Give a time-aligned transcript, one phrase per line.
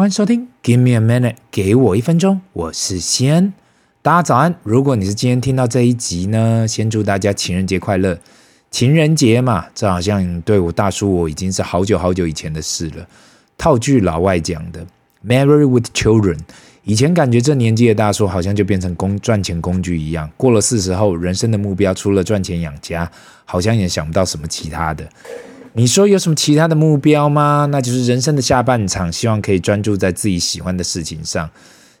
[0.00, 3.52] 欢迎收听，Give me a minute，给我一分钟，我是西恩，
[4.00, 4.54] 大家早安。
[4.62, 8.18] 如果你是今天听到这一集呢，先祝大家情人节快乐。
[8.70, 13.06] 情人节嘛，这好像对我大叔我已经是好久好久以前的事了。
[13.58, 14.86] 套句老外讲的
[15.22, 16.38] ，Marry with children。
[16.84, 23.12] 以前感觉这年纪的大叔好像就变成工赚钱工具一样，过了四十后，人生的目标除了赚钱养家，
[23.44, 25.06] 好像也想不到什么其他的。
[25.74, 27.68] 你说有什么其他的目标吗？
[27.70, 31.48] 那就是人生的下半场，希望可以专注在自己喜欢的事情上。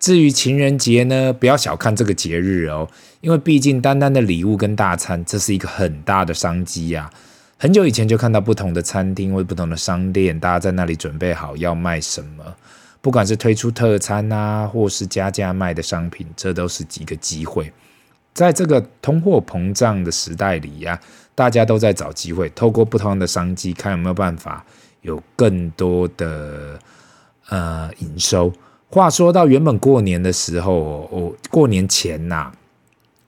[0.00, 2.88] 至于情人节呢，不要小看这个节日哦，
[3.20, 7.08] 因为毕竟单单的礼物跟大餐，这是一个很大的商机呀。
[7.56, 12.44] 很久以前就看到不同的餐厅或不同的商店，大家在那里准备好要卖什么，
[13.00, 17.72] 不管是推出特餐啊，或是加价卖的商品，这都是几个机会。
[18.34, 20.98] 在这个通货膨胀的时代里呀。
[21.34, 24.64] 大家都在找机会，透过不同的商机，看有没有办法
[25.00, 26.78] 有更多的
[27.48, 28.52] 呃营收。
[28.88, 32.52] 话说到原本过年的时候，我过年前呐、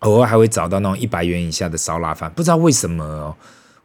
[0.00, 3.34] 偶尔还会找到那种一百元以下的烧腊饭，不知道为什么哦。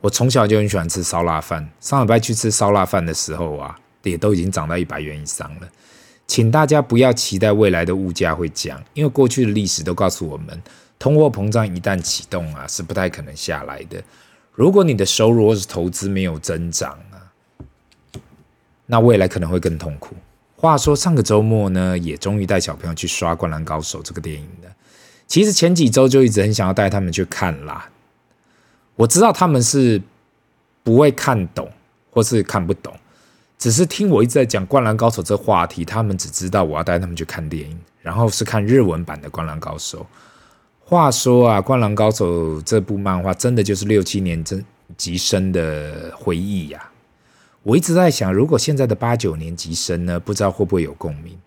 [0.02, 5.68] 我从小就很喜欢吃烧腊饭，上礼拜去吃烧腊饭的时候啊，也都已经涨到一百元以上了。
[6.28, 10.62] 请大家不要期待未来的物价会降，因为过去的历史都告诉我们。
[11.00, 14.04] 通货膨胀一旦启动啊，是不太可能下来的。
[14.54, 17.32] 如果你的收入或是投资没有增长啊，
[18.86, 20.14] 那未来可能会更痛苦。
[20.58, 24.70] 话说上个周末呢，也终于带小朋友去刷《灌篮高手》这个电影了。
[25.26, 27.90] 其实前几周就一直很想要带他们去看啦。
[28.96, 30.02] 我知道他们是
[30.84, 31.72] 不会看懂
[32.12, 32.94] 或是看不懂，
[33.58, 40.00] 只是听我一直在讲《灌篮高手》这话题，他们只知道我要带他们去看电影，然后是看日文版的《灌篮高手》。
[40.90, 44.66] 话说啊，《灌篮高手》这部漫画真的就是六七年真
[44.98, 46.90] 级生的回忆呀、
[47.62, 51.38] 我一直在想，如果现在的八九年级生呢，不知道会不会有共鸣？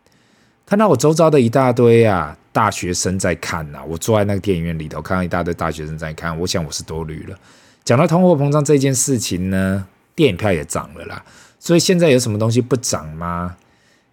[0.65, 7.37] 看到我周遭的一大堆啊大学生在看呐、啊，我坐在那个电影院里头，看到一大堆大学生在看，我想我是多虑了。
[7.83, 11.21] 讲到通货膨胀这件事情呢，电影票也涨了啦，
[11.59, 13.57] 所以现在有什么东西不涨吗？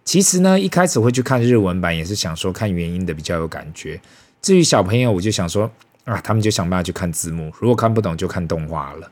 [0.04, 4.00] 其实呢，一开始会去看日文版，也是想说看原因的比较有感觉。
[4.42, 5.70] 至于小朋友，我就想说
[6.04, 9.10] 啊，他们就想办法去看字幕，如果看不懂就看动画了。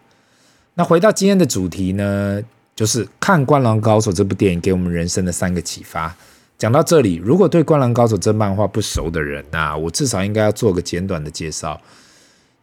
[0.74, 2.42] 那回到今天的主题呢，
[2.74, 6.14] 就是看《灌篮高手》这部电影给我们人生的三个启发。
[6.56, 11.80] 讲到这里，如果对《灌篮高手》这漫画不熟的人啊，我至少应该要做个简短的介绍。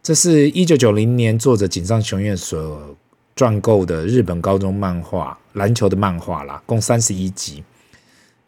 [0.02, 2.96] 这是一九九零年作者井上雄彦所
[3.36, 7.64] 撰构的日本高中漫画，篮球的漫画啦，共三十一集。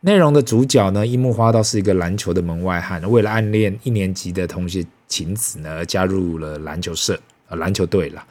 [0.08, 7.20] 内容的主角呢，樱木花道是一个篮球的门外汉，为了暗恋一年级的同学晴子呢，加入了篮球社，
[7.50, 8.26] 呃，篮球队了。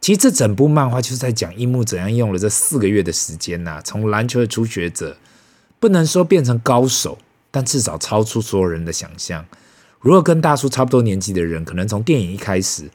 [0.00, 5.18] 其实这整部漫画就是在讲樱木怎样用了这四个月的时间呐、啊，从篮球的初学者，
[5.78, 7.18] 不能说变成高手，
[7.50, 9.44] 但至少超出所有人的想象。
[10.00, 12.88] 如果跟大叔差不多年纪的人，可能从电影一开始，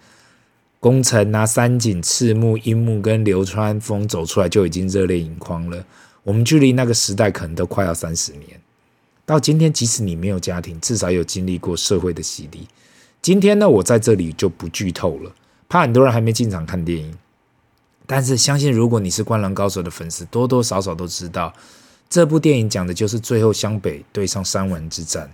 [0.80, 5.86] 宫城啊、三井、赤木、樱木跟流川枫走出来，就已经热泪盈眶了。
[6.24, 8.60] 我们距离那个时代可能都快要三十年，
[9.26, 12.68] 到今天，即使你没有家庭，至少有经历过社会的洗礼。
[13.22, 15.32] 今天呢，我在这里就不剧透了，
[15.68, 17.18] 怕很多人还没进场看电影。
[18.06, 21.54] 但是相信，如果你是《灌篮高手》的粉丝，多多少少都知道，
[22.10, 25.32] 这部电影讲的就是最后湘北对上三文之战。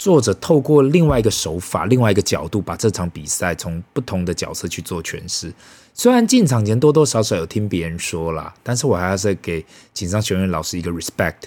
[0.00, 5.52] 作者透过另外一个手法、另外一个角度，把这场比赛从不同的角色去做诠释。
[5.92, 9.62] 虽然进场前多多少少有听别人说啦，但是我还是给
[9.92, 11.42] 井上雄彦老师一个 respect，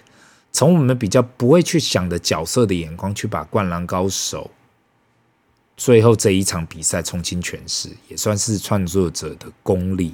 [0.52, 4.52] 从我们比较不会去想的角色的眼光，去把《灌篮高手》
[5.76, 10.14] 最后这一场比赛重新诠释，也算是创作者的功力。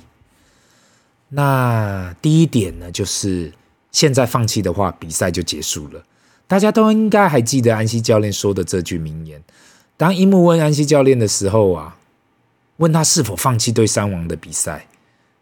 [1.28, 3.52] 那第一点呢，就是
[3.92, 6.02] 现在放弃的话，比赛就结束了。
[6.50, 9.40] 大家都应该还记得安西教练说的这句名言。
[9.96, 11.98] 当樱木问安西教练的时候啊，
[12.78, 14.88] 问他是否放弃对山王的比赛，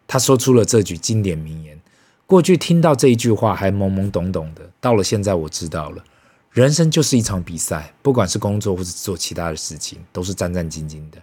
[0.06, 1.80] 他说出了这句经典名言。
[2.26, 6.04] 过去听到这一句话还懵懵懂懂的，到了现在我知道了，
[6.50, 11.16] 人生就是一场比赛，不管是工作或是做其他的事情，都是战战兢兢的。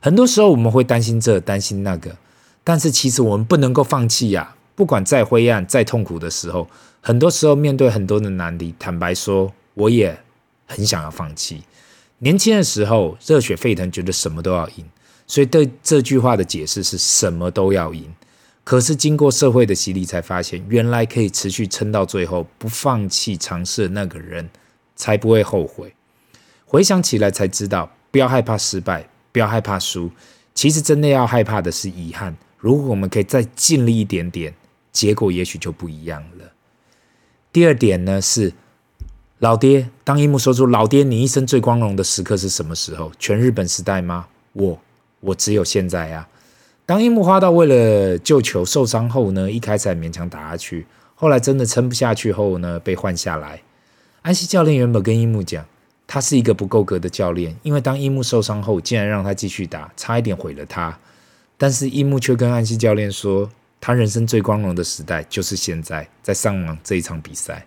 [0.00, 2.16] 很多时候我们会担心这担心那个，
[2.64, 4.54] 但是其实我们不能够放弃呀。
[4.74, 6.68] 不管再灰暗、再痛苦的时候，
[7.06, 10.18] 很多时候面对很多的难题，坦白说，我也
[10.66, 11.62] 很想要放弃。
[12.18, 14.84] 年轻的时候热血沸腾，觉得什么都要赢，
[15.24, 18.12] 所以对这句话的解释是什么都要赢。
[18.64, 24.50] 可是经过社会的洗礼，才发现原来可以持续撑到最后，不放弃尝试的那个人，
[24.96, 25.94] 才不会后悔。
[26.64, 30.10] 回想起来才知道，不要害怕失败，不要害怕输。
[30.56, 32.36] 其实真的要害怕的是遗憾。
[32.58, 34.52] 如果我们可以再尽力一点点。
[34.90, 36.52] 结果也许就不一样了。
[37.56, 38.52] 第二点呢是
[39.38, 44.26] 老爹，当樱木说出“老爹，你一生最光荣的时刻是什么时候？”全日本时代吗？
[44.52, 44.78] 我
[45.20, 46.28] 我只有现在呀、啊。
[46.84, 53.62] 当樱木花道为了救球受伤后呢，一开始还勉强打下去，后来真的撑不下去后呢，被换下来。
[54.20, 55.64] 安西教练原本跟樱木讲，
[56.06, 60.98] 他是一个不够格的教练，因为当樱木受伤后，竟然让他继续打，差一点毁了他。
[61.56, 63.50] 但是樱木却跟安西教练说，
[63.80, 67.66] 他人生最光荣的时代就是现在，在上网这一场比赛。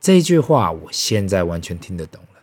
[0.00, 2.40] 这一句话，我现在完全听得懂了。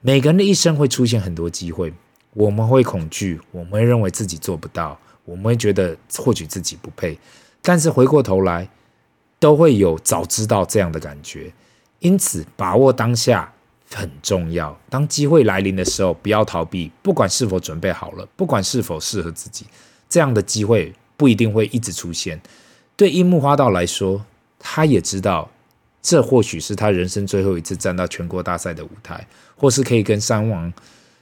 [0.00, 1.92] 每个人的一生会出现很多机会，
[2.34, 7.18] 我们会恐惧，我们会认为自己做不到，我们会觉得或许自己不配。
[7.62, 8.68] 但是回过头来，
[9.38, 11.52] 都会有早知道这样的感觉。
[12.00, 13.52] 因此，把握当下
[13.90, 14.78] 很重要。
[14.88, 19.66] 当机会来临的时候，不要逃避，不管是否准备好了，不管是否适合自己，
[20.08, 22.40] 这样的机会不一定会一直出现。
[22.96, 24.24] 对樱木花道来说，
[24.58, 25.50] 他也知道。
[26.00, 29.26] 这或许是他人生最后一次站到全国大赛的舞台，
[29.56, 30.72] 或是可以跟山王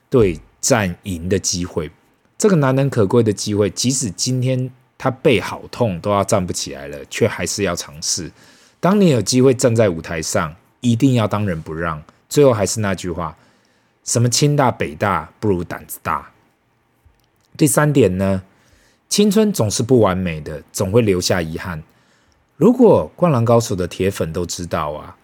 [0.09, 1.91] 队战赢的机会。
[2.39, 8.31] 这个难能可贵的机会，即使今天他背好痛都要站不起来了，却还是要尝试。
[8.79, 12.01] 当你有机会站在舞台上，一定要当仁不让。
[12.29, 13.37] 最后还是那句话：
[14.05, 16.31] 什么清大北大不如胆子大。
[17.57, 18.43] 第三点呢，
[19.09, 21.83] 青春总是不完美的，总会留下遗憾。
[22.57, 25.17] 如果《灌篮高手》的铁粉都知道啊，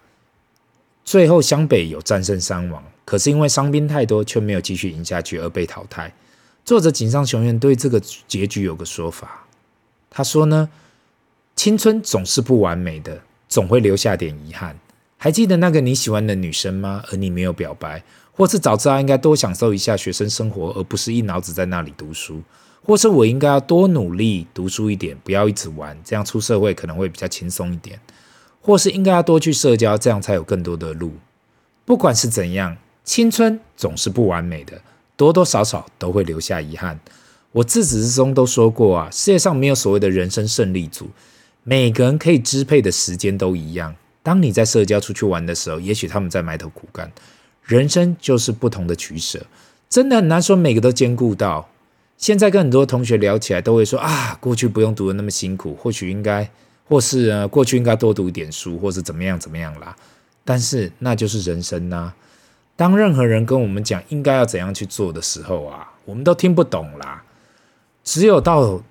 [1.03, 6.13] 最后湘北有战胜山王，可是因为伤兵太多，却没有继续赢下去而被淘汰。
[6.63, 9.45] 作者井上雄彦对这个结局有个说法，
[10.09, 10.69] 他说呢
[11.55, 14.79] ：“青春总是不完美的，总会留下点遗憾。
[15.17, 17.03] 还记得那个你喜欢的女生吗？
[17.11, 22.41] 而你没有表白，或是早知道应该多享受一下学生生活，而不是一脑子在那里读书。”
[22.85, 27.99] 或是我应该要多努力读书一点，不要一直玩，这样出社会可能会比较轻松一点。
[28.61, 31.11] 或是应该要多去社交，这样才有更多的路。
[31.83, 34.81] 不管是怎样，青春总是不完美的，
[35.17, 36.97] 多多少少都会留下遗憾。
[37.51, 41.09] 我自始至终都说过啊，世界上没有所谓的人生胜利组，
[41.63, 43.93] 每个人可以支配的时间都一样。
[44.23, 47.11] 当你在社交出去玩的时候，也许他们在埋头苦干。
[47.63, 49.45] 人生就是不同的取舍，
[49.89, 51.69] 真的很难说每个都兼顾到。
[52.23, 56.49] 现在跟很多同学聊起来，都会说啊，过去不用读得那么辛苦，或许应该，
[56.87, 59.93] 或是呃，过去应该多读一点书，或是怎么样怎么样啦。
[60.45, 62.15] 但是那就是人生呐、啊。
[62.77, 67.21] 当任何人跟我们讲应该要怎样去做的时候啊，我们都听不懂啦。
[68.05, 68.81] 只有到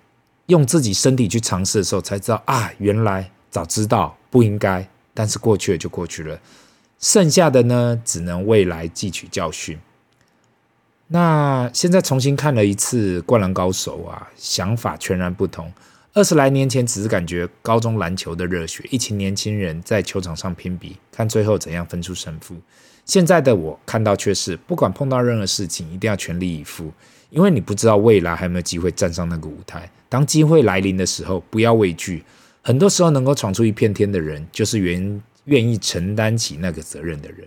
[0.49, 6.38] 用自己身体去尝试的时候，才知道啊，原来早知道不应该，但是过去了就过去了，
[6.99, 9.79] 剩下的呢，只能未来汲取教训。
[11.12, 15.70] 那现在重新看了一次《灌篮高手》啊，想法全然不同。
[16.14, 22.56] 二十来年前只是感觉高中篮球的热血，一群年轻人在球场上拼比，看最后怎样分出胜负。
[23.04, 26.90] 现在的我看到却是，不管碰到任何事情，一定要全力以赴，
[27.28, 29.90] 因为你不知道未来还有没有机会站上那个舞台。
[30.08, 32.24] 当机会来临的时候，不要畏惧。
[32.62, 37.46] 很多时候能够闯出一片天的人，就是愿愿意承担起那个责任的人。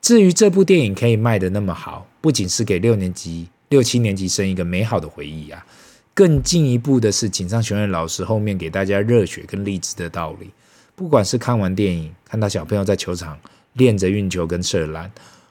[0.00, 5.66] 至于这部电影可以卖的那么好，不仅是给六年级、六七年级生一个美好的回忆啊，
[6.14, 10.50] 更进一步的是，井上雄彦老师后面给大家热血跟励志的道理。
[10.94, 13.38] 不管是看完电影，看到小朋友在球场
[13.74, 15.10] 练着运球跟射篮，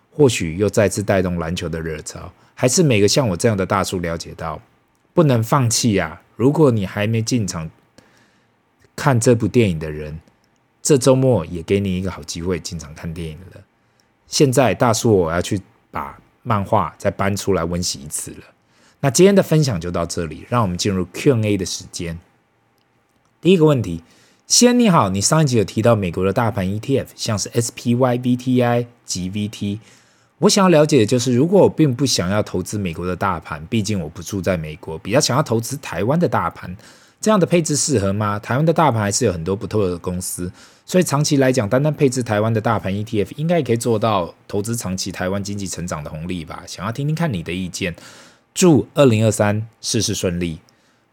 [0.10, 4.62] 或许又再次带动篮球的热潮，还是每个像我这样的大叔了解到，
[5.14, 6.22] 不能放弃啊！
[6.36, 7.70] 如果你还没进场
[8.96, 10.20] 看这部电影的人，
[10.82, 13.62] 这周末也给你一个好机会进场看电影了。
[14.28, 18.44] 现在大叔，我要去把漫画再搬出来温习一次了。
[19.02, 22.18] 那今天的分享就到这里，让我们进入 Q&A 的时间。
[23.40, 24.02] 第一个问题，
[24.48, 29.80] 西恩你好，你上一集有提到美国的大盘 ETF，像是 SPY、BTI 及 VT。
[30.40, 36.76] 我想要了解的就是，如果我并不想要投资美国的大盘，毕竟我不住在美国，比较想要投资台湾的大盘，
[37.20, 38.38] 这样的配置适合吗？
[38.38, 40.52] 台湾的大盘还是有很多不透的公司。
[40.86, 46.64] 所以长期来讲，单单配置台湾的大盘 ETF，应该也可以做到投资长期台湾经济成长的红利吧？
[46.68, 47.96] 想要听听看你的意见。
[48.54, 50.60] 祝二零二三事事顺利。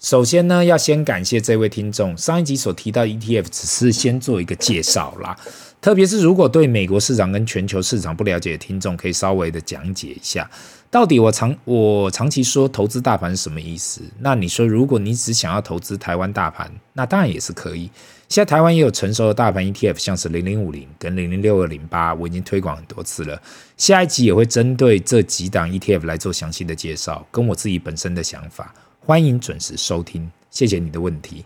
[0.03, 5.39] 首先呢，要先感谢这位听众，上一集所提到 ETF 只是先做一个介绍啦。
[5.81, 10.51] 特别是如果对美国市场跟全球市场不了解的听众，可以稍微的讲解一下，
[10.91, 14.01] 到底我长我长期说投资大盘是什么意思？
[14.19, 17.89] 那你说，如果你只想要投资台湾大盘，那当然也是可以。
[18.29, 23.41] 现在台湾也有成熟的大盘 ETF，像是零零五零跟零零六二零八，我已经推广很多次了。
[23.77, 28.75] 下一集也会针对这几档 ETF 来做详细的介绍，跟我自己本身的想法。
[29.05, 31.45] 欢迎准时收听，谢谢你的问题。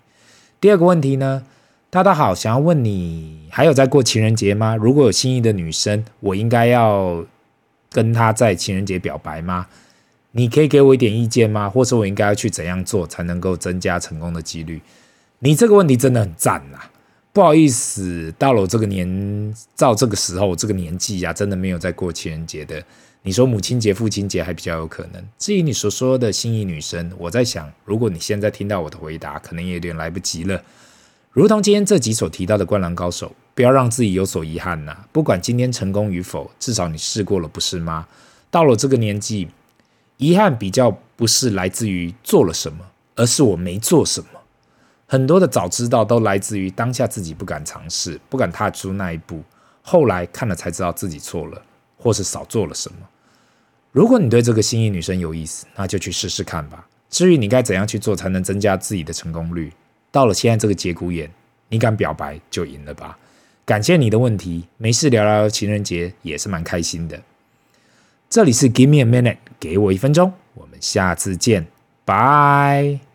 [0.61, 1.43] 第二个问题呢，
[1.89, 4.77] 大家好，想要问你还有在过情人节吗？
[4.77, 7.25] 如果有心仪的女生，我应该要
[7.91, 9.69] 跟她在情人节表白吗？
[10.33, 11.71] 你可以给我一点意见吗？
[11.71, 14.83] 或者我应该要去怎样做才能够增加成功的几率？
[15.39, 16.93] 你这个问题真的很赞啊！
[17.33, 22.85] 不好意思，到了我这个年，到这个时候，这个年纪呀、啊，真的没有在过情人节的。
[23.27, 25.21] 你说母亲节、父亲节还比较有可能。
[25.37, 30.63] 至于你所说的心仪女生，我在想，如果你现在听到我的回答，可能也有点来不及了。
[31.33, 34.97] 如同今天这集所提到的《灌篮高手》，不要让自己有所遗憾呐。
[35.11, 38.07] 不管今天成功与否，至少你试过了，不是吗？
[38.49, 39.49] 到了这个年纪，
[40.19, 42.79] 遗憾比较不是来自于做了什么，
[43.17, 44.29] 而是我没做什么。
[45.09, 49.43] 很多的早知道都来自于当下自己不敢尝试，不敢踏出那一步，
[49.83, 51.61] 后来看了才知道自己错了，
[51.99, 52.99] 或是少做了什么。
[53.97, 56.87] 如果你对这个心仪女生有意思，那就去试试看吧。
[57.09, 59.73] 至于你该怎样去做才能增加自己的成功率，
[60.13, 61.31] 到了现在这个节骨眼，
[61.71, 63.17] 你敢表白就赢了吧。
[63.65, 67.23] 感谢你的问题，没事聊聊情人节也是蛮开心的。
[68.29, 71.67] 这里是 Give me a minute，给我一分钟，我们下次见，
[72.05, 73.06] 拜。